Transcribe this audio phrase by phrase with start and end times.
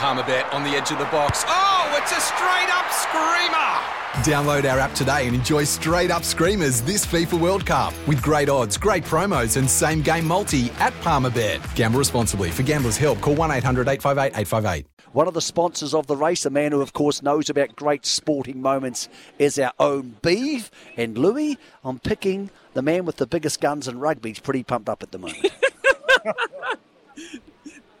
[0.00, 1.44] Palmerbet on the edge of the box.
[1.46, 3.76] Oh, it's a straight up screamer!
[4.24, 8.48] Download our app today and enjoy straight up screamers this FIFA World Cup with great
[8.48, 11.60] odds, great promos, and same game multi at Palmerbet.
[11.74, 12.50] Gamble responsibly.
[12.50, 14.86] For gamblers' help, call 1 800 858 858.
[15.12, 18.06] One of the sponsors of the race, a man who, of course, knows about great
[18.06, 19.06] sporting moments,
[19.38, 20.70] is our own Beeve.
[20.96, 24.30] And Louis, I'm picking the man with the biggest guns in rugby.
[24.30, 25.44] He's pretty pumped up at the moment.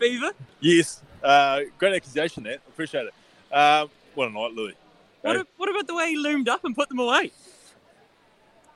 [0.00, 0.32] Beaver?
[0.58, 1.03] Yes.
[1.24, 2.60] Uh, great accusation, that.
[2.68, 3.54] Appreciate it.
[3.54, 4.74] Um, what a night, Louis.
[5.22, 7.32] What, a- what about the way he loomed up and put them away?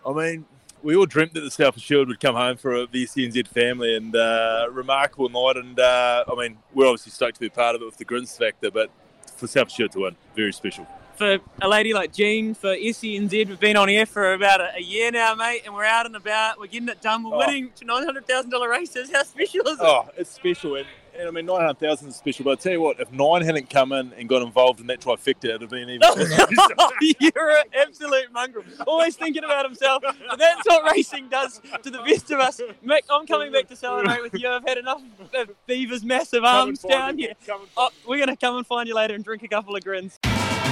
[0.07, 0.47] I mean,
[0.83, 4.15] we all dreamt that the South Assured would come home for a SENZ family, and
[4.17, 5.57] uh, remarkable night.
[5.63, 8.37] And uh, I mean, we're obviously stoked to be part of it with the grins
[8.37, 8.91] factor, but
[9.37, 10.87] for South Assured to win, very special.
[11.17, 14.81] For a lady like Jean, for SENZ, we've been on air for about a, a
[14.81, 16.61] year now, mate, and we're out and about.
[16.61, 17.25] We're getting it done.
[17.25, 17.39] We're Oh.
[17.39, 19.11] winning $900,000 races.
[19.13, 19.85] How special is it?
[19.85, 20.87] Oh, it's special, and,
[21.19, 22.45] and I mean, nine hundred thousand is special.
[22.45, 25.01] But I tell you what, if nine hadn't come in and got involved in that
[25.01, 26.01] trifecta, it'd have been even.
[27.21, 28.65] You're an absolute mongrel.
[28.87, 30.03] Always thinking about himself.
[30.03, 32.61] But that's what racing does to the best of us.
[32.85, 34.49] Mick, I'm coming back to celebrate with you.
[34.49, 35.03] I've had enough
[35.35, 37.23] of Beaver's massive arms down me.
[37.23, 37.35] here.
[37.77, 40.19] Oh, we're going to come and find you later and drink a couple of grins.